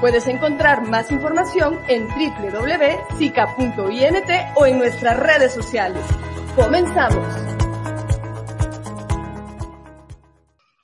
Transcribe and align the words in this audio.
Puedes 0.00 0.28
encontrar 0.28 0.88
más 0.88 1.10
información 1.10 1.76
en 1.88 2.06
www.sica.int 2.06 2.56
o 4.54 4.64
en 4.64 4.78
nuestras 4.78 5.18
redes 5.18 5.52
sociales. 5.52 6.04
Comenzamos. 6.54 7.26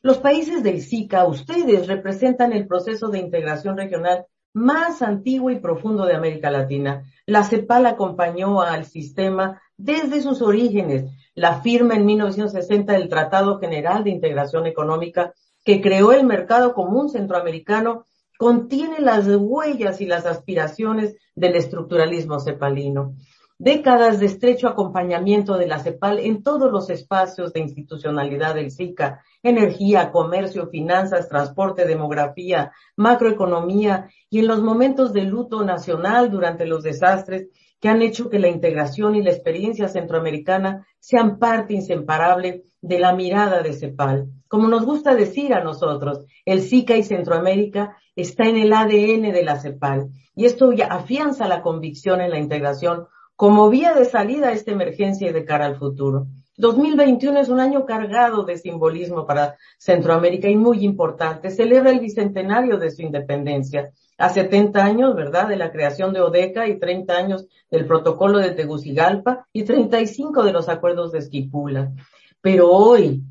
Los 0.02 0.18
países 0.18 0.64
del 0.64 0.82
SICA, 0.82 1.26
ustedes 1.26 1.86
representan 1.86 2.52
el 2.52 2.66
proceso 2.66 3.08
de 3.08 3.20
integración 3.20 3.76
regional 3.76 4.26
más 4.52 5.00
antiguo 5.00 5.50
y 5.50 5.60
profundo 5.60 6.06
de 6.06 6.14
América 6.14 6.50
Latina. 6.50 7.04
La 7.24 7.44
CEPAL 7.44 7.86
acompañó 7.86 8.62
al 8.62 8.84
sistema 8.84 9.62
desde 9.76 10.22
sus 10.22 10.42
orígenes. 10.42 11.04
La 11.36 11.60
firma 11.60 11.94
en 11.94 12.04
1960 12.04 12.92
del 12.94 13.08
Tratado 13.08 13.60
General 13.60 14.02
de 14.02 14.10
Integración 14.10 14.66
Económica 14.66 15.34
que 15.64 15.80
creó 15.80 16.12
el 16.12 16.24
mercado 16.24 16.74
común 16.74 17.08
centroamericano 17.08 18.06
contiene 18.38 19.00
las 19.00 19.26
huellas 19.26 20.00
y 20.00 20.06
las 20.06 20.26
aspiraciones 20.26 21.16
del 21.34 21.56
estructuralismo 21.56 22.40
cepalino. 22.40 23.14
Décadas 23.58 24.18
de 24.18 24.26
estrecho 24.26 24.66
acompañamiento 24.66 25.56
de 25.56 25.68
la 25.68 25.78
CEPAL 25.78 26.18
en 26.18 26.42
todos 26.42 26.72
los 26.72 26.90
espacios 26.90 27.52
de 27.52 27.60
institucionalidad 27.60 28.56
del 28.56 28.72
SICA, 28.72 29.22
energía, 29.44 30.10
comercio, 30.10 30.68
finanzas, 30.68 31.28
transporte, 31.28 31.86
demografía, 31.86 32.72
macroeconomía. 32.96 34.08
Y 34.28 34.40
en 34.40 34.48
los 34.48 34.60
momentos 34.60 35.12
de 35.12 35.22
luto 35.22 35.64
nacional 35.64 36.32
durante 36.32 36.66
los 36.66 36.82
desastres 36.82 37.46
que 37.84 37.90
han 37.90 38.00
hecho 38.00 38.30
que 38.30 38.38
la 38.38 38.48
integración 38.48 39.14
y 39.14 39.22
la 39.22 39.28
experiencia 39.28 39.88
centroamericana 39.88 40.86
sean 40.98 41.38
parte 41.38 41.74
inseparable 41.74 42.64
de 42.80 42.98
la 42.98 43.12
mirada 43.12 43.62
de 43.62 43.74
CEPAL. 43.74 44.30
Como 44.48 44.68
nos 44.68 44.86
gusta 44.86 45.14
decir 45.14 45.52
a 45.52 45.62
nosotros, 45.62 46.24
el 46.46 46.62
SICA 46.62 46.96
y 46.96 47.02
Centroamérica 47.02 47.98
está 48.16 48.48
en 48.48 48.56
el 48.56 48.72
ADN 48.72 49.30
de 49.32 49.42
la 49.44 49.60
CEPAL 49.60 50.08
y 50.34 50.46
esto 50.46 50.72
afianza 50.88 51.46
la 51.46 51.60
convicción 51.60 52.22
en 52.22 52.30
la 52.30 52.38
integración 52.38 53.06
como 53.36 53.68
vía 53.68 53.92
de 53.92 54.06
salida 54.06 54.48
a 54.48 54.52
esta 54.52 54.70
emergencia 54.70 55.28
y 55.28 55.34
de 55.34 55.44
cara 55.44 55.66
al 55.66 55.76
futuro. 55.76 56.28
2021 56.56 57.40
es 57.40 57.48
un 57.48 57.58
año 57.58 57.84
cargado 57.84 58.44
de 58.44 58.58
simbolismo 58.58 59.26
para 59.26 59.56
Centroamérica 59.76 60.48
y 60.48 60.56
muy 60.56 60.84
importante. 60.84 61.50
Celebra 61.50 61.90
el 61.90 62.00
bicentenario 62.00 62.78
de 62.78 62.90
su 62.90 63.02
independencia. 63.02 63.90
A 64.16 64.28
70 64.28 64.84
años, 64.84 65.16
¿verdad?, 65.16 65.48
de 65.48 65.56
la 65.56 65.72
creación 65.72 66.12
de 66.12 66.20
Odeca 66.20 66.68
y 66.68 66.78
30 66.78 67.12
años 67.12 67.46
del 67.70 67.86
protocolo 67.86 68.38
de 68.38 68.52
Tegucigalpa 68.52 69.48
y 69.52 69.64
35 69.64 70.44
de 70.44 70.52
los 70.52 70.68
acuerdos 70.68 71.10
de 71.10 71.18
Esquipula. 71.18 71.92
Pero 72.40 72.70
hoy, 72.70 73.22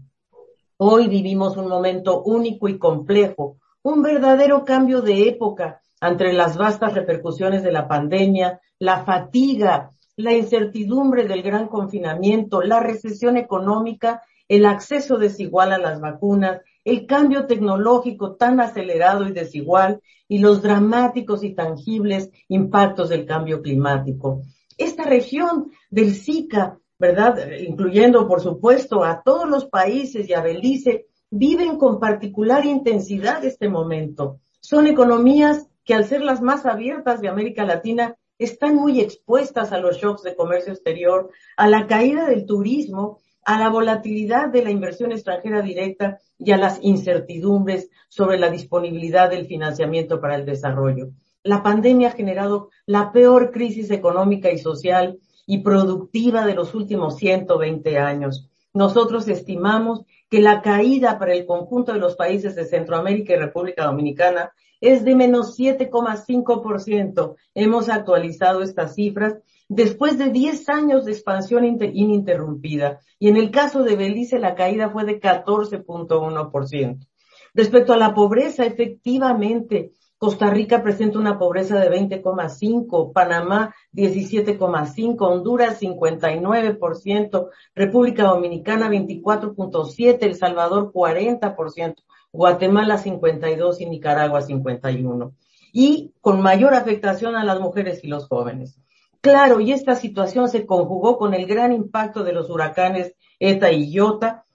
hoy 0.75 1.07
vivimos 1.07 1.55
un 1.55 1.69
momento 1.69 2.21
único 2.23 2.67
y 2.67 2.77
complejo, 2.77 3.55
un 3.83 4.01
verdadero 4.01 4.65
cambio 4.65 5.01
de 5.01 5.29
época 5.29 5.81
ante 6.01 6.33
las 6.33 6.57
vastas 6.57 6.93
repercusiones 6.93 7.63
de 7.63 7.71
la 7.71 7.87
pandemia, 7.87 8.59
la 8.79 9.05
fatiga, 9.05 9.91
la 10.15 10.33
incertidumbre 10.33 11.27
del 11.27 11.41
gran 11.41 11.67
confinamiento, 11.67 12.61
la 12.61 12.79
recesión 12.79 13.37
económica, 13.37 14.21
el 14.47 14.65
acceso 14.65 15.17
desigual 15.17 15.71
a 15.71 15.77
las 15.77 15.99
vacunas, 15.99 16.61
el 16.83 17.05
cambio 17.05 17.47
tecnológico 17.47 18.35
tan 18.35 18.59
acelerado 18.59 19.27
y 19.27 19.31
desigual 19.31 20.01
y 20.27 20.39
los 20.39 20.61
dramáticos 20.61 21.43
y 21.43 21.53
tangibles 21.53 22.29
impactos 22.49 23.09
del 23.09 23.25
cambio 23.25 23.61
climático. 23.61 24.41
Esta 24.77 25.03
región 25.03 25.71
del 25.89 26.13
SICA, 26.15 26.77
¿verdad? 26.99 27.37
Incluyendo, 27.59 28.27
por 28.27 28.41
supuesto, 28.41 29.03
a 29.03 29.21
todos 29.23 29.47
los 29.49 29.65
países 29.65 30.27
y 30.29 30.33
a 30.33 30.41
Belice, 30.41 31.07
viven 31.29 31.77
con 31.77 31.99
particular 31.99 32.65
intensidad 32.65 33.43
este 33.43 33.69
momento. 33.69 34.39
Son 34.59 34.87
economías 34.87 35.67
que 35.83 35.93
al 35.93 36.05
ser 36.05 36.21
las 36.21 36.41
más 36.41 36.65
abiertas 36.65 37.21
de 37.21 37.27
América 37.27 37.65
Latina 37.65 38.15
están 38.39 38.75
muy 38.75 38.99
expuestas 38.99 39.71
a 39.71 39.79
los 39.79 39.97
shocks 39.97 40.23
de 40.23 40.35
comercio 40.35 40.73
exterior, 40.73 41.29
a 41.57 41.67
la 41.67 41.87
caída 41.87 42.27
del 42.27 42.45
turismo, 42.45 43.21
a 43.45 43.59
la 43.59 43.69
volatilidad 43.69 44.49
de 44.49 44.63
la 44.63 44.71
inversión 44.71 45.11
extranjera 45.11 45.61
directa 45.61 46.19
y 46.37 46.51
a 46.51 46.57
las 46.57 46.79
incertidumbres 46.81 47.89
sobre 48.09 48.37
la 48.37 48.49
disponibilidad 48.49 49.29
del 49.29 49.47
financiamiento 49.47 50.19
para 50.19 50.35
el 50.35 50.45
desarrollo. 50.45 51.09
La 51.43 51.61
pandemia 51.61 52.09
ha 52.09 52.11
generado 52.11 52.69
la 52.85 53.11
peor 53.11 53.51
crisis 53.51 53.91
económica 53.91 54.51
y 54.51 54.57
social 54.57 55.19
y 55.45 55.59
productiva 55.59 56.45
de 56.45 56.55
los 56.55 56.73
últimos 56.73 57.17
120 57.17 57.97
años. 57.97 58.49
Nosotros 58.73 59.27
estimamos 59.27 60.03
que 60.29 60.39
la 60.39 60.61
caída 60.61 61.19
para 61.19 61.33
el 61.33 61.45
conjunto 61.45 61.93
de 61.93 61.99
los 61.99 62.15
países 62.15 62.55
de 62.55 62.65
Centroamérica 62.65 63.33
y 63.33 63.37
República 63.37 63.85
Dominicana 63.85 64.53
es 64.83 65.05
de 65.05 65.15
menos 65.15 65.57
7,5%. 65.57 67.35
Hemos 67.55 67.87
actualizado 67.87 68.61
estas 68.61 68.95
cifras 68.95 69.37
después 69.69 70.17
de 70.17 70.29
10 70.29 70.67
años 70.67 71.05
de 71.05 71.13
expansión 71.13 71.63
ininterrumpida. 71.63 72.99
Y 73.17 73.29
en 73.29 73.37
el 73.37 73.49
caso 73.49 73.83
de 73.83 73.95
Belice, 73.95 74.39
la 74.39 74.55
caída 74.55 74.89
fue 74.89 75.05
de 75.05 75.21
14.1%. 75.21 77.07
Respecto 77.53 77.93
a 77.93 77.97
la 77.97 78.13
pobreza, 78.13 78.65
efectivamente, 78.65 79.93
Costa 80.17 80.49
Rica 80.49 80.83
presenta 80.83 81.17
una 81.17 81.39
pobreza 81.39 81.79
de 81.79 81.89
20,5, 81.89 83.13
Panamá 83.13 83.73
17,5, 83.93 85.15
Honduras 85.19 85.81
59%, 85.81 87.49
República 87.73 88.23
Dominicana 88.23 88.89
24,7, 88.89 90.17
El 90.21 90.35
Salvador 90.35 90.91
40%. 90.91 91.95
Guatemala 92.33 92.97
52 92.97 93.79
y 93.79 93.85
Nicaragua 93.85 94.41
51. 94.41 95.33
Y 95.71 96.11
con 96.19 96.41
mayor 96.41 96.73
afectación 96.73 97.35
a 97.35 97.43
las 97.43 97.59
mujeres 97.59 98.03
y 98.03 98.07
los 98.07 98.27
jóvenes. 98.27 98.79
Claro, 99.21 99.61
y 99.61 99.71
esta 99.71 99.95
situación 99.95 100.49
se 100.49 100.65
conjugó 100.65 101.17
con 101.17 101.33
el 101.33 101.45
gran 101.45 101.71
impacto 101.71 102.23
de 102.23 102.33
los 102.33 102.49
huracanes 102.49 103.15
ETA 103.39 103.71
y 103.71 103.89
IOTA, 103.93 104.45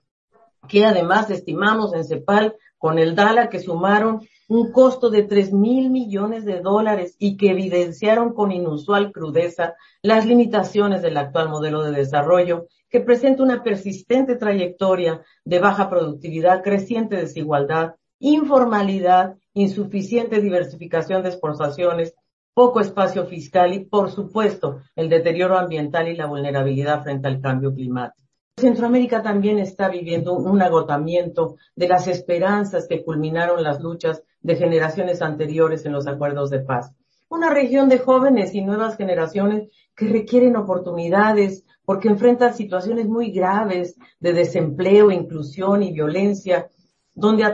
que 0.68 0.84
además 0.84 1.30
estimamos 1.30 1.94
en 1.94 2.04
CEPAL 2.04 2.56
con 2.78 2.98
el 2.98 3.14
DALA 3.14 3.48
que 3.48 3.60
sumaron 3.60 4.26
un 4.48 4.72
costo 4.72 5.10
de 5.10 5.22
tres 5.22 5.52
mil 5.52 5.90
millones 5.90 6.44
de 6.44 6.60
dólares 6.60 7.16
y 7.18 7.36
que 7.36 7.50
evidenciaron 7.50 8.32
con 8.32 8.50
inusual 8.50 9.12
crudeza 9.12 9.74
las 10.02 10.26
limitaciones 10.26 11.00
del 11.02 11.16
actual 11.16 11.48
modelo 11.48 11.82
de 11.82 11.92
desarrollo 11.92 12.66
que 12.90 13.00
presenta 13.00 13.42
una 13.42 13.62
persistente 13.62 14.36
trayectoria 14.36 15.22
de 15.44 15.58
baja 15.58 15.90
productividad, 15.90 16.62
creciente 16.62 17.16
desigualdad, 17.16 17.94
informalidad, 18.18 19.36
insuficiente 19.54 20.40
diversificación 20.40 21.22
de 21.22 21.30
exportaciones, 21.30 22.14
poco 22.54 22.80
espacio 22.80 23.26
fiscal 23.26 23.72
y, 23.72 23.84
por 23.84 24.10
supuesto, 24.10 24.80
el 24.96 25.08
deterioro 25.08 25.58
ambiental 25.58 26.08
y 26.08 26.16
la 26.16 26.26
vulnerabilidad 26.26 27.02
frente 27.02 27.28
al 27.28 27.40
cambio 27.40 27.72
climático. 27.72 28.28
Centroamérica 28.56 29.22
también 29.22 29.60
está 29.60 29.88
viviendo 29.88 30.32
un 30.32 30.60
agotamiento 30.60 31.56
de 31.76 31.86
las 31.86 32.08
esperanzas 32.08 32.88
que 32.88 33.04
culminaron 33.04 33.62
las 33.62 33.80
luchas 33.80 34.24
de 34.40 34.56
generaciones 34.56 35.22
anteriores 35.22 35.86
en 35.86 35.92
los 35.92 36.08
acuerdos 36.08 36.50
de 36.50 36.60
paz. 36.60 36.92
Una 37.30 37.50
región 37.50 37.90
de 37.90 37.98
jóvenes 37.98 38.54
y 38.54 38.62
nuevas 38.62 38.96
generaciones 38.96 39.70
que 39.94 40.08
requieren 40.08 40.56
oportunidades 40.56 41.66
porque 41.84 42.08
enfrentan 42.08 42.54
situaciones 42.54 43.06
muy 43.06 43.30
graves 43.32 43.96
de 44.18 44.32
desempleo, 44.32 45.10
inclusión 45.10 45.82
y 45.82 45.92
violencia, 45.92 46.70
donde 47.14 47.44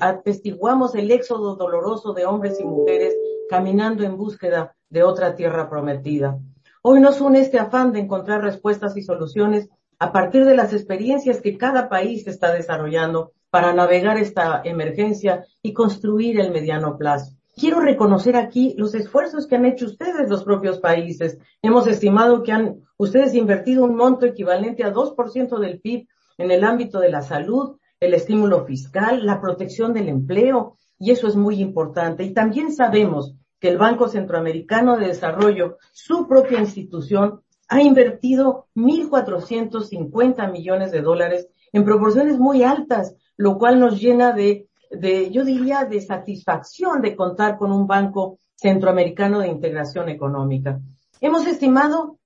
atestiguamos 0.00 0.94
el 0.94 1.10
éxodo 1.10 1.56
doloroso 1.56 2.14
de 2.14 2.24
hombres 2.24 2.58
y 2.58 2.64
mujeres 2.64 3.14
caminando 3.50 4.02
en 4.02 4.16
búsqueda 4.16 4.74
de 4.88 5.02
otra 5.02 5.34
tierra 5.34 5.68
prometida. 5.68 6.38
Hoy 6.80 7.00
nos 7.00 7.20
une 7.20 7.40
este 7.40 7.58
afán 7.58 7.92
de 7.92 8.00
encontrar 8.00 8.40
respuestas 8.40 8.96
y 8.96 9.02
soluciones 9.02 9.68
a 9.98 10.10
partir 10.10 10.46
de 10.46 10.56
las 10.56 10.72
experiencias 10.72 11.42
que 11.42 11.58
cada 11.58 11.90
país 11.90 12.26
está 12.26 12.52
desarrollando 12.52 13.32
para 13.50 13.74
navegar 13.74 14.16
esta 14.16 14.62
emergencia 14.64 15.44
y 15.60 15.74
construir 15.74 16.40
el 16.40 16.50
mediano 16.50 16.96
plazo. 16.96 17.36
Quiero 17.54 17.80
reconocer 17.80 18.36
aquí 18.36 18.74
los 18.78 18.94
esfuerzos 18.94 19.46
que 19.46 19.56
han 19.56 19.66
hecho 19.66 19.84
ustedes, 19.84 20.30
los 20.30 20.42
propios 20.42 20.80
países. 20.80 21.38
Hemos 21.60 21.86
estimado 21.86 22.42
que 22.42 22.52
han 22.52 22.80
ustedes 22.96 23.34
invertido 23.34 23.84
un 23.84 23.94
monto 23.94 24.24
equivalente 24.24 24.84
a 24.84 24.92
2% 24.92 25.58
del 25.58 25.80
PIB 25.80 26.08
en 26.38 26.50
el 26.50 26.64
ámbito 26.64 26.98
de 26.98 27.10
la 27.10 27.20
salud, 27.20 27.76
el 28.00 28.14
estímulo 28.14 28.64
fiscal, 28.64 29.26
la 29.26 29.40
protección 29.40 29.92
del 29.92 30.08
empleo, 30.08 30.78
y 30.98 31.10
eso 31.10 31.28
es 31.28 31.36
muy 31.36 31.60
importante. 31.60 32.24
Y 32.24 32.32
también 32.32 32.72
sabemos 32.72 33.34
que 33.60 33.68
el 33.68 33.76
Banco 33.76 34.08
Centroamericano 34.08 34.96
de 34.96 35.08
Desarrollo, 35.08 35.76
su 35.92 36.26
propia 36.26 36.58
institución, 36.58 37.42
ha 37.68 37.82
invertido 37.82 38.66
1.450 38.74 40.50
millones 40.50 40.90
de 40.90 41.02
dólares 41.02 41.48
en 41.72 41.84
proporciones 41.84 42.38
muy 42.38 42.62
altas, 42.62 43.14
lo 43.36 43.58
cual 43.58 43.78
nos 43.78 44.00
llena 44.00 44.32
de, 44.32 44.68
de, 44.92 45.30
yo 45.30 45.44
diría, 45.44 45.84
de 45.84 46.00
satisfacción 46.00 47.00
de 47.00 47.16
contar 47.16 47.56
con 47.56 47.72
un 47.72 47.86
Banco 47.86 48.38
Centroamericano 48.54 49.40
de 49.40 49.48
Integración 49.48 50.08
Económica. 50.08 50.80
Hemos 51.20 51.46
estimado 51.46 52.18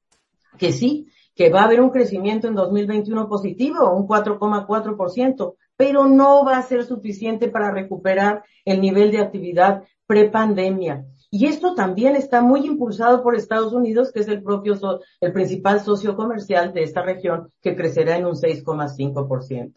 que 0.58 0.72
sí, 0.72 1.08
que 1.34 1.50
va 1.50 1.60
a 1.60 1.64
haber 1.64 1.80
un 1.80 1.90
crecimiento 1.90 2.48
en 2.48 2.54
2021 2.54 3.28
positivo, 3.28 3.92
un 3.94 4.06
4,4%, 4.06 5.54
pero 5.76 6.06
no 6.06 6.44
va 6.44 6.56
a 6.56 6.62
ser 6.62 6.84
suficiente 6.84 7.48
para 7.48 7.70
recuperar 7.70 8.42
el 8.64 8.80
nivel 8.80 9.10
de 9.10 9.18
actividad 9.18 9.82
prepandemia. 10.06 11.04
Y 11.30 11.46
esto 11.46 11.74
también 11.74 12.16
está 12.16 12.40
muy 12.40 12.64
impulsado 12.66 13.22
por 13.22 13.34
Estados 13.34 13.72
Unidos, 13.72 14.12
que 14.12 14.20
es 14.20 14.28
el 14.28 14.42
propio, 14.42 14.78
el 15.20 15.32
principal 15.32 15.80
socio 15.80 16.16
comercial 16.16 16.72
de 16.72 16.82
esta 16.82 17.02
región, 17.02 17.52
que 17.60 17.76
crecerá 17.76 18.16
en 18.16 18.26
un 18.26 18.34
6,5%. 18.34 19.74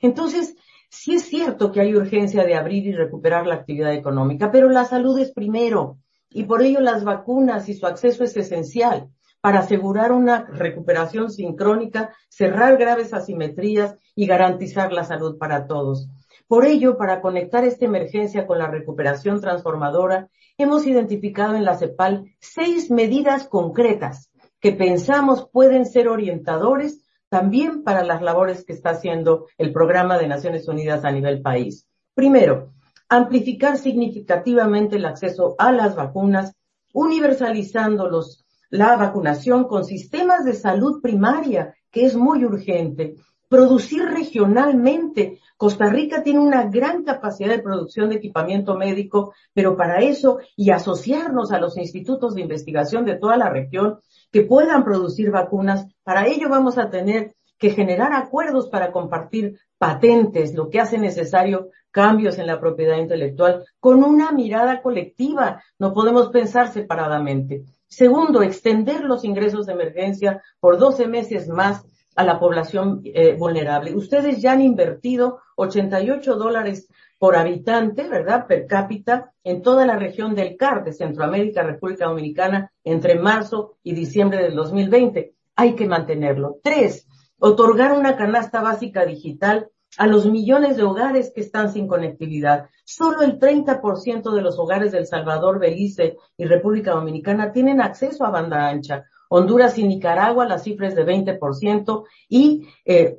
Entonces, 0.00 0.56
sí 0.92 1.14
es 1.14 1.22
cierto 1.22 1.72
que 1.72 1.80
hay 1.80 1.96
urgencia 1.96 2.44
de 2.44 2.54
abrir 2.54 2.86
y 2.86 2.92
recuperar 2.92 3.46
la 3.46 3.54
actividad 3.54 3.94
económica, 3.94 4.52
pero 4.52 4.68
la 4.68 4.84
salud 4.84 5.18
es 5.18 5.32
primero. 5.32 5.96
Y 6.30 6.44
por 6.44 6.62
ello 6.62 6.80
las 6.80 7.02
vacunas 7.02 7.68
y 7.68 7.74
su 7.74 7.86
acceso 7.86 8.24
es 8.24 8.36
esencial 8.36 9.08
para 9.40 9.60
asegurar 9.60 10.12
una 10.12 10.44
recuperación 10.44 11.30
sincrónica, 11.30 12.14
cerrar 12.28 12.76
graves 12.76 13.12
asimetrías 13.12 13.96
y 14.14 14.26
garantizar 14.26 14.92
la 14.92 15.04
salud 15.04 15.38
para 15.38 15.66
todos. 15.66 16.08
Por 16.46 16.66
ello, 16.66 16.96
para 16.96 17.22
conectar 17.22 17.64
esta 17.64 17.86
emergencia 17.86 18.46
con 18.46 18.58
la 18.58 18.68
recuperación 18.68 19.40
transformadora, 19.40 20.28
hemos 20.58 20.86
identificado 20.86 21.56
en 21.56 21.64
la 21.64 21.76
CEPAL 21.76 22.30
seis 22.38 22.90
medidas 22.90 23.48
concretas 23.48 24.30
que 24.60 24.72
pensamos 24.72 25.48
pueden 25.50 25.86
ser 25.86 26.08
orientadores 26.08 27.02
también 27.32 27.82
para 27.82 28.04
las 28.04 28.20
labores 28.20 28.62
que 28.62 28.74
está 28.74 28.90
haciendo 28.90 29.46
el 29.56 29.72
Programa 29.72 30.18
de 30.18 30.28
Naciones 30.28 30.68
Unidas 30.68 31.02
a 31.02 31.10
nivel 31.10 31.40
país. 31.40 31.88
Primero, 32.12 32.74
amplificar 33.08 33.78
significativamente 33.78 34.96
el 34.96 35.06
acceso 35.06 35.54
a 35.56 35.72
las 35.72 35.96
vacunas, 35.96 36.52
universalizando 36.92 38.10
los 38.10 38.44
la 38.68 38.96
vacunación 38.96 39.64
con 39.64 39.86
sistemas 39.86 40.44
de 40.44 40.52
salud 40.52 41.00
primaria, 41.00 41.74
que 41.90 42.04
es 42.04 42.16
muy 42.16 42.44
urgente, 42.44 43.14
producir 43.52 44.02
regionalmente. 44.06 45.38
Costa 45.58 45.90
Rica 45.90 46.22
tiene 46.22 46.40
una 46.40 46.70
gran 46.70 47.04
capacidad 47.04 47.50
de 47.50 47.58
producción 47.58 48.08
de 48.08 48.16
equipamiento 48.16 48.76
médico, 48.76 49.34
pero 49.52 49.76
para 49.76 50.00
eso 50.00 50.38
y 50.56 50.70
asociarnos 50.70 51.52
a 51.52 51.60
los 51.60 51.76
institutos 51.76 52.34
de 52.34 52.40
investigación 52.40 53.04
de 53.04 53.16
toda 53.16 53.36
la 53.36 53.50
región 53.50 53.98
que 54.30 54.40
puedan 54.40 54.84
producir 54.84 55.30
vacunas, 55.30 55.86
para 56.02 56.26
ello 56.28 56.48
vamos 56.48 56.78
a 56.78 56.88
tener 56.88 57.34
que 57.58 57.68
generar 57.68 58.14
acuerdos 58.14 58.70
para 58.70 58.90
compartir 58.90 59.58
patentes, 59.76 60.54
lo 60.54 60.70
que 60.70 60.80
hace 60.80 60.96
necesario 60.96 61.68
cambios 61.90 62.38
en 62.38 62.46
la 62.46 62.58
propiedad 62.58 62.96
intelectual 62.96 63.66
con 63.80 64.02
una 64.02 64.32
mirada 64.32 64.80
colectiva. 64.80 65.62
No 65.78 65.92
podemos 65.92 66.30
pensar 66.30 66.72
separadamente. 66.72 67.64
Segundo, 67.86 68.42
extender 68.42 69.04
los 69.04 69.24
ingresos 69.24 69.66
de 69.66 69.74
emergencia 69.74 70.42
por 70.58 70.78
12 70.78 71.06
meses 71.06 71.48
más 71.48 71.84
a 72.16 72.24
la 72.24 72.38
población 72.38 73.00
eh, 73.04 73.34
vulnerable. 73.34 73.94
Ustedes 73.94 74.40
ya 74.40 74.52
han 74.52 74.62
invertido 74.62 75.40
88 75.56 76.36
dólares 76.36 76.88
por 77.18 77.36
habitante, 77.36 78.08
¿verdad? 78.08 78.46
Per 78.46 78.66
cápita 78.66 79.32
en 79.44 79.62
toda 79.62 79.86
la 79.86 79.96
región 79.96 80.34
del 80.34 80.56
CAR, 80.56 80.84
de 80.84 80.92
Centroamérica, 80.92 81.62
República 81.62 82.06
Dominicana, 82.06 82.72
entre 82.82 83.18
marzo 83.18 83.76
y 83.82 83.94
diciembre 83.94 84.42
del 84.42 84.56
2020. 84.56 85.32
Hay 85.54 85.74
que 85.74 85.86
mantenerlo. 85.86 86.58
Tres, 86.62 87.06
otorgar 87.38 87.92
una 87.92 88.16
canasta 88.16 88.60
básica 88.60 89.04
digital 89.04 89.68
a 89.98 90.06
los 90.06 90.26
millones 90.26 90.76
de 90.76 90.84
hogares 90.84 91.32
que 91.34 91.42
están 91.42 91.72
sin 91.72 91.86
conectividad. 91.86 92.68
Solo 92.84 93.22
el 93.22 93.38
30% 93.38 94.32
de 94.32 94.42
los 94.42 94.58
hogares 94.58 94.92
del 94.92 95.06
Salvador, 95.06 95.58
Belice 95.58 96.16
y 96.36 96.44
República 96.46 96.92
Dominicana 96.92 97.52
tienen 97.52 97.80
acceso 97.80 98.24
a 98.24 98.30
banda 98.30 98.68
ancha. 98.68 99.04
Honduras 99.34 99.78
y 99.78 99.84
Nicaragua 99.84 100.46
la 100.46 100.58
cifra 100.58 100.88
es 100.88 100.94
de 100.94 101.06
20% 101.06 102.04
y 102.28 102.68
eh, 102.84 103.18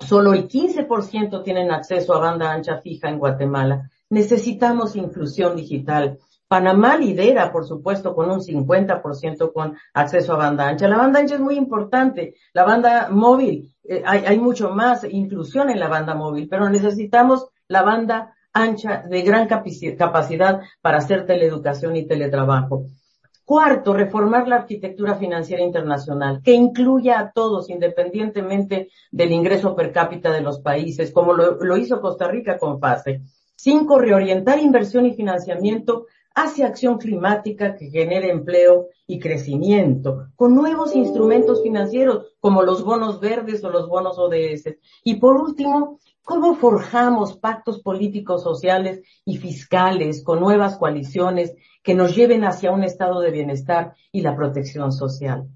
solo 0.00 0.32
el 0.32 0.48
15% 0.48 1.42
tienen 1.44 1.70
acceso 1.70 2.14
a 2.14 2.20
banda 2.20 2.50
ancha 2.50 2.78
fija 2.78 3.10
en 3.10 3.18
Guatemala. 3.18 3.90
Necesitamos 4.08 4.96
inclusión 4.96 5.54
digital. 5.54 6.18
Panamá 6.48 6.96
lidera, 6.96 7.52
por 7.52 7.66
supuesto, 7.66 8.14
con 8.14 8.30
un 8.30 8.40
50% 8.40 9.52
con 9.52 9.76
acceso 9.92 10.32
a 10.32 10.36
banda 10.38 10.68
ancha. 10.68 10.88
La 10.88 10.96
banda 10.96 11.20
ancha 11.20 11.34
es 11.34 11.40
muy 11.40 11.56
importante. 11.56 12.34
La 12.54 12.64
banda 12.64 13.08
móvil, 13.10 13.74
eh, 13.84 14.02
hay, 14.06 14.24
hay 14.24 14.38
mucho 14.38 14.70
más 14.70 15.04
inclusión 15.04 15.68
en 15.68 15.80
la 15.80 15.88
banda 15.88 16.14
móvil, 16.14 16.48
pero 16.48 16.70
necesitamos 16.70 17.48
la 17.68 17.82
banda 17.82 18.34
ancha 18.54 19.04
de 19.06 19.20
gran 19.20 19.46
capacidad 19.48 20.60
para 20.80 20.96
hacer 20.96 21.26
teleeducación 21.26 21.96
y 21.96 22.06
teletrabajo. 22.06 22.86
Cuarto, 23.52 23.92
reformar 23.92 24.48
la 24.48 24.56
arquitectura 24.56 25.16
financiera 25.16 25.62
internacional, 25.62 26.40
que 26.42 26.54
incluya 26.54 27.20
a 27.20 27.32
todos, 27.32 27.68
independientemente 27.68 28.88
del 29.10 29.30
ingreso 29.30 29.76
per 29.76 29.92
cápita 29.92 30.32
de 30.32 30.40
los 30.40 30.60
países, 30.60 31.10
como 31.10 31.34
lo, 31.34 31.76
hizo 31.76 32.00
Costa 32.00 32.28
Rica 32.28 32.56
con 32.56 32.80
FASE. 32.80 33.20
Cinco, 33.54 33.98
reorientar 33.98 34.58
inversión 34.58 35.04
y 35.04 35.12
financiamiento 35.12 36.06
hacia 36.34 36.66
acción 36.66 36.96
climática 36.96 37.76
que 37.76 37.90
genere 37.90 38.30
empleo 38.30 38.86
y 39.06 39.18
crecimiento, 39.18 40.28
con 40.34 40.54
nuevos 40.54 40.96
instrumentos 40.96 41.62
financieros 41.62 42.31
como 42.42 42.64
los 42.64 42.82
bonos 42.82 43.20
verdes 43.20 43.62
o 43.62 43.70
los 43.70 43.88
bonos 43.88 44.18
ODS. 44.18 44.74
Y 45.04 45.14
por 45.20 45.36
último, 45.36 46.00
¿cómo 46.24 46.56
forjamos 46.56 47.38
pactos 47.38 47.80
políticos, 47.80 48.42
sociales 48.42 49.00
y 49.24 49.36
fiscales 49.36 50.24
con 50.24 50.40
nuevas 50.40 50.76
coaliciones 50.76 51.54
que 51.84 51.94
nos 51.94 52.16
lleven 52.16 52.42
hacia 52.44 52.72
un 52.72 52.82
estado 52.82 53.20
de 53.20 53.30
bienestar 53.30 53.94
y 54.10 54.22
la 54.22 54.34
protección 54.34 54.90
social? 54.90 55.46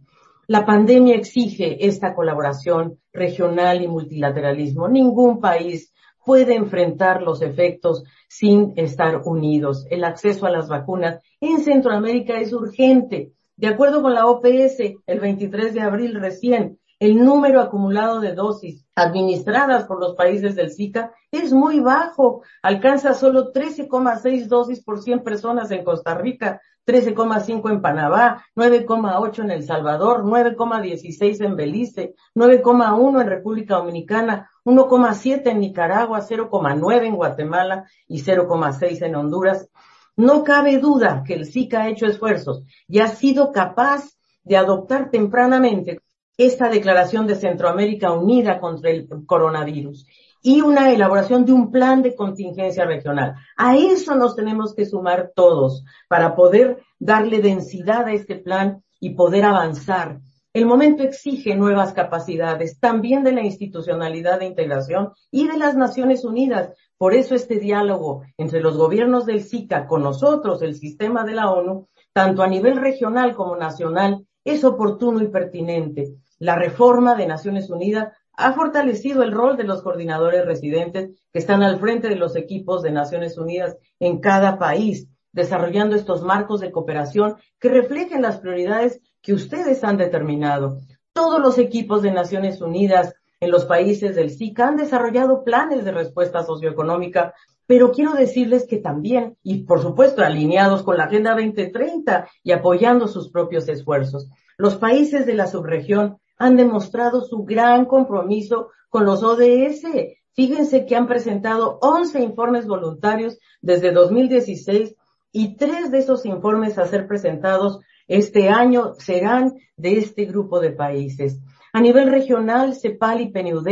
La 0.47 0.65
pandemia 0.65 1.17
exige 1.17 1.85
esta 1.85 2.15
colaboración 2.15 3.01
regional 3.13 3.83
y 3.83 3.89
multilateralismo. 3.89 4.87
Ningún 4.89 5.41
país 5.41 5.93
puede 6.25 6.55
enfrentar 6.55 7.21
los 7.21 7.43
efectos 7.43 8.05
sin 8.29 8.75
estar 8.77 9.23
unidos. 9.25 9.89
El 9.91 10.05
acceso 10.05 10.47
a 10.47 10.51
las 10.51 10.69
vacunas 10.69 11.19
en 11.41 11.59
Centroamérica 11.59 12.39
es 12.39 12.53
urgente. 12.53 13.33
De 13.59 13.69
acuerdo 13.69 14.03
con 14.03 14.13
la 14.13 14.27
OPS, 14.27 14.81
el 15.07 15.19
23 15.19 15.73
de 15.73 15.81
abril 15.81 16.15
recién, 16.21 16.79
el 16.99 17.23
número 17.23 17.61
acumulado 17.61 18.21
de 18.21 18.35
dosis 18.35 18.87
administradas 18.95 19.85
por 19.85 20.01
los 20.01 20.15
países 20.15 20.55
del 20.57 20.73
Zika 20.73 21.13
es 21.31 21.53
muy 21.53 21.81
bajo. 21.81 22.43
Alcanza 22.63 23.13
solo 23.13 23.53
13,6 23.53 24.47
dosis 24.47 24.83
por 24.83 25.03
100 25.03 25.23
personas 25.23 25.71
en 25.71 25.85
Costa 25.85 26.15
Rica, 26.15 26.61
13,5 26.87 27.71
en 27.71 27.83
Panamá, 27.83 28.45
9,8 28.55 29.41
en 29.41 29.51
El 29.51 29.65
Salvador, 29.65 30.25
9,16 30.25 31.45
en 31.45 31.57
Belice, 31.57 32.15
9,1 32.35 33.21
en 33.21 33.27
República 33.27 33.77
Dominicana, 33.77 34.49
1,7 34.65 35.51
en 35.51 35.61
Nicaragua, 35.61 36.21
0,9 36.21 37.05
en 37.05 37.17
Guatemala 37.17 37.87
y 38.09 38.23
0,6 38.23 39.03
en 39.03 39.17
Honduras. 39.17 39.69
No 40.17 40.45
cabe 40.45 40.79
duda 40.79 41.25
que 41.27 41.35
el 41.35 41.45
SICA 41.45 41.83
ha 41.83 41.89
hecho 41.89 42.07
esfuerzos 42.07 42.63
y 42.89 43.01
ha 43.01 43.09
sido 43.09 43.53
capaz 43.53 44.17
de 44.45 44.57
adoptar 44.57 45.11
tempranamente 45.11 46.01
esta 46.39 46.69
declaración 46.69 47.27
de 47.27 47.37
Centroamérica 47.37 48.13
unida 48.13 48.61
contra 48.61 48.91
el 48.91 49.09
coronavirus 49.27 50.07
y 50.43 50.61
una 50.61 50.93
elaboración 50.93 51.45
de 51.45 51.53
un 51.53 51.71
plan 51.73 52.03
de 52.03 52.15
contingencia 52.15 52.85
regional. 52.85 53.35
A 53.57 53.77
eso 53.77 54.15
nos 54.15 54.37
tenemos 54.37 54.75
que 54.75 54.87
sumar 54.87 55.33
todos 55.35 55.85
para 56.09 56.37
poder 56.37 56.79
darle 56.99 57.41
densidad 57.41 58.07
a 58.07 58.13
este 58.13 58.37
plan 58.37 58.83
y 59.01 59.11
poder 59.11 59.45
avanzar. 59.45 60.21
El 60.53 60.65
momento 60.65 61.03
exige 61.03 61.55
nuevas 61.55 61.93
capacidades, 61.93 62.79
también 62.81 63.25
de 63.25 63.33
la 63.33 63.43
institucionalidad 63.43 64.39
de 64.39 64.47
integración 64.47 65.13
y 65.31 65.49
de 65.49 65.59
las 65.59 65.77
Naciones 65.77 66.25
Unidas. 66.25 66.71
Por 66.97 67.13
eso 67.13 67.35
este 67.35 67.59
diálogo 67.59 68.23
entre 68.39 68.61
los 68.61 68.77
gobiernos 68.79 69.27
del 69.27 69.43
SICA 69.43 69.87
con 69.87 70.03
nosotros, 70.03 70.63
el 70.63 70.75
sistema 70.77 71.25
de 71.25 71.35
la 71.35 71.51
ONU, 71.51 71.89
tanto 72.13 72.43
a 72.43 72.49
nivel 72.49 72.77
regional 72.77 73.35
como 73.35 73.57
nacional, 73.57 74.27
es 74.45 74.65
oportuno 74.65 75.21
y 75.23 75.29
pertinente. 75.29 76.15
La 76.39 76.57
reforma 76.57 77.15
de 77.15 77.27
Naciones 77.27 77.71
Unidas 77.71 78.13
ha 78.33 78.53
fortalecido 78.53 79.23
el 79.23 79.33
rol 79.33 79.57
de 79.57 79.65
los 79.65 79.83
coordinadores 79.83 80.45
residentes 80.45 81.11
que 81.33 81.39
están 81.39 81.63
al 81.63 81.81
frente 81.81 82.09
de 82.09 82.17
los 82.17 82.37
equipos 82.37 82.83
de 82.83 82.91
Naciones 82.91 83.39
Unidas 83.39 83.77
en 83.99 84.21
cada 84.21 84.59
país, 84.59 85.09
desarrollando 85.33 85.97
estos 85.97 86.23
marcos 86.23 86.61
de 86.61 86.71
cooperación 86.71 87.37
que 87.59 87.71
reflejen 87.71 88.23
las 88.23 88.39
prioridades 88.39 89.01
que 89.23 89.33
ustedes 89.33 89.83
han 89.85 89.97
determinado. 89.97 90.79
Todos 91.13 91.41
los 91.41 91.57
equipos 91.57 92.03
de 92.03 92.13
Naciones 92.13 92.61
Unidas 92.61 93.15
en 93.41 93.51
los 93.51 93.65
países 93.65 94.15
del 94.15 94.31
SICA 94.31 94.69
han 94.69 94.77
desarrollado 94.77 95.45
planes 95.45 95.85
de 95.85 95.93
respuesta 95.93 96.43
socioeconómica 96.43 97.35
pero 97.67 97.91
quiero 97.91 98.15
decirles 98.15 98.67
que 98.67 98.79
también, 98.79 99.37
y 99.43 99.65
por 99.65 99.83
supuesto 99.83 100.23
alineados 100.23 100.83
con 100.83 100.97
la 100.97 101.05
Agenda 101.05 101.33
2030 101.33 102.29
y 102.45 102.53
apoyando 102.53 103.09
sus 103.09 103.29
propios 103.31 103.69
esfuerzos, 103.69 104.29
los 104.57 104.77
países 104.77 105.27
de 105.27 105.35
la 105.35 105.47
subregión 105.47 106.19
han 106.39 106.57
demostrado 106.57 107.23
su 107.23 107.45
gran 107.45 107.87
compromiso 107.87 108.71
con 108.89 109.05
los 109.05 109.23
ODS. 109.23 109.85
Fíjense 110.33 110.87
que 110.87 110.97
han 110.97 111.07
presentado 111.07 111.79
11 111.81 112.23
informes 112.23 112.67
voluntarios 112.67 113.39
desde 113.61 113.93
2016 113.93 114.95
y 115.33 115.57
tres 115.57 115.91
de 115.91 115.99
esos 115.99 116.25
informes 116.27 116.79
a 116.79 116.87
ser 116.87 117.07
presentados 117.07 117.81
este 118.09 118.49
año 118.49 118.95
serán 118.95 119.55
de 119.77 119.99
este 119.99 120.25
grupo 120.25 120.61
de 120.61 120.71
países. 120.71 121.41
A 121.73 121.81
nivel 121.81 122.11
regional, 122.11 122.75
CEPAL 122.75 123.21
y 123.21 123.29
PNUD, 123.31 123.69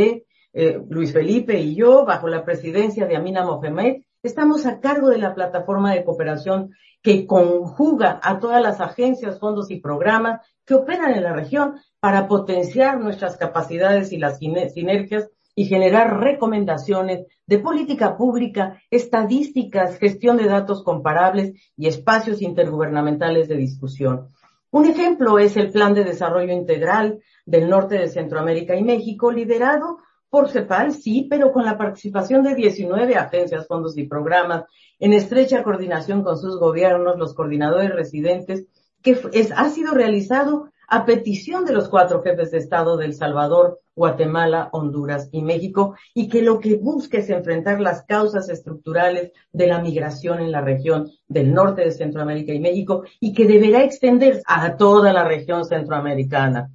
eh, 0.53 0.79
Luis 0.89 1.13
Felipe 1.13 1.59
y 1.59 1.75
yo, 1.75 2.05
bajo 2.05 2.27
la 2.27 2.43
presidencia 2.43 3.07
de 3.07 3.15
Amina 3.15 3.45
Mohamed, 3.45 4.03
estamos 4.27 4.65
a 4.65 4.79
cargo 4.79 5.09
de 5.09 5.17
la 5.17 5.35
plataforma 5.35 5.93
de 5.93 6.03
cooperación 6.03 6.71
que 7.01 7.27
conjuga 7.27 8.19
a 8.23 8.39
todas 8.39 8.61
las 8.61 8.81
agencias, 8.81 9.39
fondos 9.39 9.69
y 9.69 9.79
programas 9.79 10.41
que 10.65 10.73
operan 10.73 11.13
en 11.13 11.23
la 11.23 11.33
región 11.33 11.75
para 11.99 12.27
potenciar 12.27 12.99
nuestras 12.99 13.37
capacidades 13.37 14.11
y 14.11 14.17
las 14.17 14.39
sinergias 14.39 15.29
y 15.53 15.65
generar 15.65 16.19
recomendaciones 16.19 17.25
de 17.45 17.59
política 17.59 18.17
pública, 18.17 18.81
estadísticas, 18.89 19.97
gestión 19.99 20.37
de 20.37 20.45
datos 20.45 20.83
comparables 20.83 21.53
y 21.77 21.87
espacios 21.87 22.41
intergubernamentales 22.41 23.47
de 23.47 23.55
discusión. 23.55 24.29
Un 24.71 24.85
ejemplo 24.85 25.39
es 25.39 25.55
el 25.55 25.71
Plan 25.71 25.93
de 25.93 26.03
Desarrollo 26.03 26.51
Integral 26.51 27.19
del 27.45 27.69
Norte 27.69 27.95
de 27.95 28.09
Centroamérica 28.09 28.75
y 28.75 28.83
México, 28.83 29.31
liderado 29.31 29.99
por 30.35 30.49
CEPAL, 30.49 30.91
sí, 30.91 31.27
pero 31.29 31.53
con 31.53 31.63
la 31.63 31.77
participación 31.77 32.43
de 32.43 32.55
19 32.55 33.15
agencias, 33.15 33.67
fondos 33.67 33.97
y 33.97 34.05
programas, 34.05 34.65
en 34.99 35.13
estrecha 35.13 35.63
coordinación 35.63 36.23
con 36.23 36.37
sus 36.37 36.59
gobiernos, 36.59 37.17
los 37.17 37.33
coordinadores 37.33 37.95
residentes, 37.95 38.65
que 39.01 39.17
ha 39.55 39.69
sido 39.69 39.93
realizado 39.93 40.71
a 40.89 41.05
petición 41.05 41.63
de 41.63 41.71
los 41.71 41.87
cuatro 41.87 42.21
jefes 42.21 42.51
de 42.51 42.57
Estado 42.57 42.97
de 42.97 43.05
El 43.05 43.13
Salvador, 43.13 43.79
Guatemala, 43.95 44.67
Honduras 44.73 45.29
y 45.31 45.41
México, 45.41 45.95
y 46.13 46.27
que 46.27 46.41
lo 46.41 46.59
que 46.59 46.75
busca 46.75 47.19
es 47.19 47.29
enfrentar 47.29 47.79
las 47.79 48.03
causas 48.03 48.49
estructurales 48.49 49.31
de 49.53 49.67
la 49.67 49.79
migración 49.79 50.41
en 50.41 50.51
la 50.51 50.59
región 50.59 51.09
del 51.29 51.53
norte 51.53 51.83
de 51.83 51.91
Centroamérica 51.91 52.51
y 52.51 52.59
México, 52.59 53.05
y 53.21 53.31
que 53.31 53.47
deberá 53.47 53.85
extenderse 53.85 54.43
a 54.47 54.75
toda 54.75 55.13
la 55.13 55.23
región 55.23 55.63
centroamericana. 55.63 56.71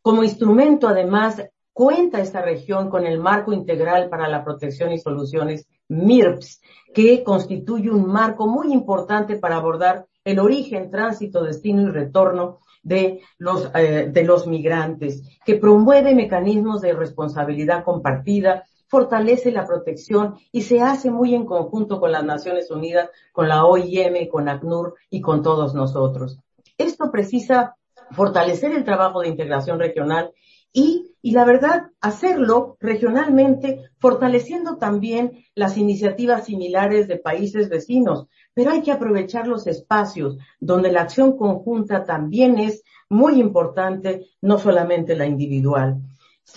Como 0.00 0.24
instrumento, 0.24 0.88
además, 0.88 1.42
cuenta 1.76 2.22
esta 2.22 2.40
región 2.40 2.88
con 2.88 3.04
el 3.06 3.20
marco 3.20 3.52
integral 3.52 4.08
para 4.08 4.28
la 4.28 4.42
protección 4.42 4.92
y 4.92 4.98
soluciones 4.98 5.68
MIRPS, 5.88 6.62
que 6.94 7.22
constituye 7.22 7.90
un 7.90 8.10
marco 8.10 8.46
muy 8.46 8.72
importante 8.72 9.36
para 9.36 9.56
abordar 9.56 10.06
el 10.24 10.38
origen, 10.38 10.90
tránsito, 10.90 11.44
destino 11.44 11.82
y 11.82 11.90
retorno 11.90 12.60
de 12.82 13.20
los, 13.36 13.70
eh, 13.74 14.08
de 14.10 14.24
los 14.24 14.46
migrantes, 14.46 15.22
que 15.44 15.56
promueve 15.56 16.14
mecanismos 16.14 16.80
de 16.80 16.94
responsabilidad 16.94 17.84
compartida, 17.84 18.64
fortalece 18.86 19.52
la 19.52 19.66
protección 19.66 20.36
y 20.52 20.62
se 20.62 20.80
hace 20.80 21.10
muy 21.10 21.34
en 21.34 21.44
conjunto 21.44 22.00
con 22.00 22.10
las 22.10 22.24
Naciones 22.24 22.70
Unidas, 22.70 23.10
con 23.32 23.48
la 23.48 23.66
OIM, 23.66 24.28
con 24.30 24.48
ACNUR 24.48 24.94
y 25.10 25.20
con 25.20 25.42
todos 25.42 25.74
nosotros. 25.74 26.38
Esto 26.78 27.10
precisa 27.10 27.76
fortalecer 28.12 28.72
el 28.72 28.84
trabajo 28.84 29.20
de 29.20 29.28
integración 29.28 29.78
regional 29.78 30.32
y, 30.76 31.14
y 31.22 31.30
la 31.30 31.46
verdad, 31.46 31.86
hacerlo 32.02 32.76
regionalmente, 32.80 33.88
fortaleciendo 33.98 34.76
también 34.76 35.46
las 35.54 35.78
iniciativas 35.78 36.44
similares 36.44 37.08
de 37.08 37.16
países 37.16 37.70
vecinos. 37.70 38.26
Pero 38.52 38.72
hay 38.72 38.82
que 38.82 38.92
aprovechar 38.92 39.48
los 39.48 39.66
espacios 39.66 40.36
donde 40.60 40.92
la 40.92 41.00
acción 41.00 41.38
conjunta 41.38 42.04
también 42.04 42.58
es 42.58 42.82
muy 43.08 43.40
importante, 43.40 44.26
no 44.42 44.58
solamente 44.58 45.16
la 45.16 45.24
individual. 45.24 45.96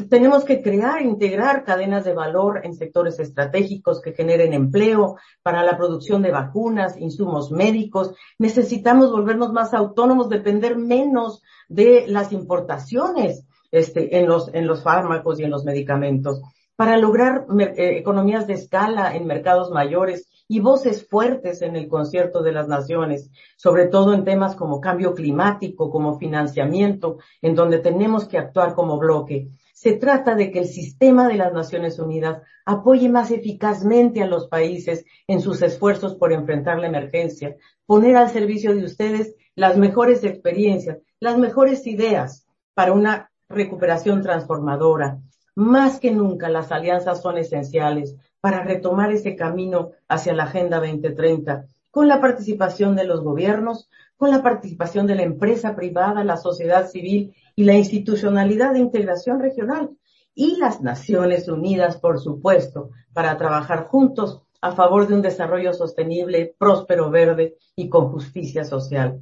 Tenemos 0.09 0.43
que 0.43 0.61
crear, 0.61 1.01
integrar 1.01 1.63
cadenas 1.63 2.03
de 2.03 2.13
valor 2.13 2.59
en 2.65 2.75
sectores 2.75 3.21
estratégicos 3.21 4.01
que 4.01 4.11
generen 4.11 4.51
empleo 4.51 5.15
para 5.41 5.63
la 5.63 5.77
producción 5.77 6.21
de 6.21 6.31
vacunas, 6.31 6.97
insumos 6.97 7.51
médicos. 7.51 8.13
Necesitamos 8.37 9.13
volvernos 9.13 9.53
más 9.53 9.73
autónomos, 9.73 10.27
depender 10.27 10.75
menos 10.75 11.41
de 11.69 12.03
las 12.07 12.33
importaciones 12.33 13.45
este, 13.71 14.17
en, 14.17 14.27
los, 14.27 14.53
en 14.53 14.67
los 14.67 14.83
fármacos 14.83 15.39
y 15.39 15.43
en 15.43 15.51
los 15.51 15.65
medicamentos, 15.65 16.41
para 16.75 16.97
lograr 16.97 17.45
eh, 17.59 17.97
economías 17.97 18.47
de 18.47 18.53
escala 18.53 19.15
en 19.15 19.27
mercados 19.27 19.69
mayores 19.69 20.29
y 20.47 20.61
voces 20.61 21.07
fuertes 21.07 21.61
en 21.61 21.75
el 21.75 21.87
concierto 21.87 22.41
de 22.41 22.53
las 22.53 22.67
naciones, 22.67 23.29
sobre 23.57 23.87
todo 23.87 24.13
en 24.13 24.23
temas 24.23 24.55
como 24.55 24.79
cambio 24.79 25.13
climático, 25.13 25.91
como 25.91 26.17
financiamiento, 26.17 27.17
en 27.41 27.53
donde 27.53 27.79
tenemos 27.79 28.27
que 28.27 28.37
actuar 28.37 28.75
como 28.75 28.97
bloque. 28.97 29.49
Se 29.73 29.93
trata 29.93 30.35
de 30.35 30.51
que 30.51 30.59
el 30.59 30.67
sistema 30.67 31.27
de 31.27 31.35
las 31.35 31.53
Naciones 31.53 31.99
Unidas 31.99 32.41
apoye 32.65 33.09
más 33.09 33.29
eficazmente 33.29 34.23
a 34.23 34.27
los 34.27 34.47
países 34.47 35.05
en 35.27 35.41
sus 35.41 35.61
esfuerzos 35.61 36.15
por 36.15 36.33
enfrentar 36.33 36.79
la 36.79 36.87
emergencia, 36.87 37.55
poner 37.85 38.15
al 38.15 38.29
servicio 38.29 38.73
de 38.73 38.85
ustedes 38.85 39.35
las 39.55 39.77
mejores 39.77 40.23
experiencias, 40.23 40.97
las 41.19 41.37
mejores 41.37 41.85
ideas 41.85 42.47
para 42.73 42.93
una 42.93 43.28
recuperación 43.49 44.21
transformadora. 44.21 45.19
Más 45.55 45.99
que 45.99 46.11
nunca 46.11 46.49
las 46.49 46.71
alianzas 46.71 47.21
son 47.21 47.37
esenciales 47.37 48.15
para 48.39 48.63
retomar 48.63 49.11
ese 49.11 49.35
camino 49.35 49.91
hacia 50.07 50.33
la 50.33 50.43
Agenda 50.43 50.77
2030, 50.77 51.65
con 51.91 52.07
la 52.07 52.21
participación 52.21 52.95
de 52.95 53.03
los 53.03 53.21
gobiernos, 53.21 53.89
con 54.15 54.29
la 54.29 54.43
participación 54.43 55.07
de 55.07 55.15
la 55.15 55.23
empresa 55.23 55.75
privada, 55.75 56.23
la 56.23 56.37
sociedad 56.37 56.87
civil 56.87 57.33
y 57.55 57.63
la 57.63 57.73
institucionalidad 57.73 58.73
de 58.73 58.79
integración 58.79 59.39
regional 59.39 59.89
y 60.35 60.57
las 60.57 60.81
Naciones 60.81 61.47
Unidas, 61.47 61.97
por 61.97 62.19
supuesto, 62.19 62.91
para 63.13 63.35
trabajar 63.37 63.87
juntos 63.87 64.41
a 64.61 64.73
favor 64.73 65.07
de 65.07 65.15
un 65.15 65.21
desarrollo 65.21 65.73
sostenible, 65.73 66.55
próspero, 66.57 67.09
verde 67.09 67.57
y 67.75 67.89
con 67.89 68.11
justicia 68.11 68.63
social. 68.63 69.21